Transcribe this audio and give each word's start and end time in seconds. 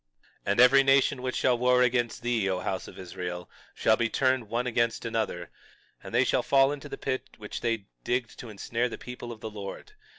22:14 0.47 0.51
And 0.51 0.59
every 0.59 0.81
nation 0.81 1.21
which 1.21 1.35
shall 1.35 1.55
war 1.59 1.83
against 1.83 2.23
thee, 2.23 2.49
O 2.49 2.61
house 2.61 2.87
of 2.87 2.97
Israel, 2.97 3.47
shall 3.75 3.95
be 3.97 4.09
turned 4.09 4.49
one 4.49 4.65
against 4.65 5.05
another, 5.05 5.51
and 6.01 6.11
they 6.11 6.23
shall 6.23 6.41
fall 6.41 6.71
into 6.71 6.89
the 6.89 6.97
pit 6.97 7.29
which 7.37 7.61
they 7.61 7.85
digged 8.03 8.39
to 8.39 8.49
ensnare 8.49 8.89
the 8.89 8.97
people 8.97 9.31
of 9.31 9.41
the 9.41 9.51
Lord. 9.51 9.91